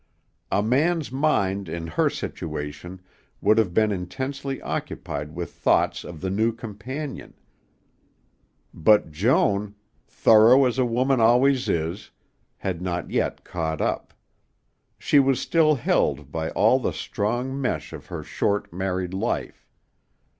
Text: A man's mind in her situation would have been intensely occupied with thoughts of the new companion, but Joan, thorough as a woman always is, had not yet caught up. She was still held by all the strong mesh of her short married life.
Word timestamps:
A 0.51 0.63
man's 0.63 1.11
mind 1.11 1.69
in 1.69 1.85
her 1.85 2.09
situation 2.09 3.01
would 3.39 3.59
have 3.59 3.71
been 3.71 3.91
intensely 3.91 4.59
occupied 4.63 5.35
with 5.35 5.51
thoughts 5.51 6.03
of 6.03 6.21
the 6.21 6.31
new 6.31 6.51
companion, 6.53 7.35
but 8.73 9.11
Joan, 9.11 9.75
thorough 10.07 10.65
as 10.65 10.79
a 10.79 10.85
woman 10.87 11.21
always 11.21 11.69
is, 11.69 12.09
had 12.57 12.81
not 12.81 13.11
yet 13.11 13.43
caught 13.43 13.79
up. 13.79 14.11
She 14.97 15.19
was 15.19 15.39
still 15.39 15.75
held 15.75 16.31
by 16.31 16.49
all 16.49 16.79
the 16.79 16.93
strong 16.93 17.61
mesh 17.61 17.93
of 17.93 18.07
her 18.07 18.23
short 18.23 18.73
married 18.73 19.13
life. 19.13 19.69